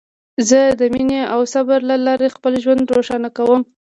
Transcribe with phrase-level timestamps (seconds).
[0.49, 3.61] زه د مینې او صبر له لارې خپل ژوند روښانه کوم.